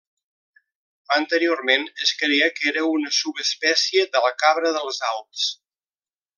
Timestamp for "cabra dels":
4.45-5.03